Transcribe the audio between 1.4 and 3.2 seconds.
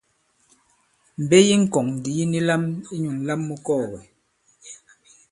yi ŋkɔ̀ŋ ndì yi ni lam inyū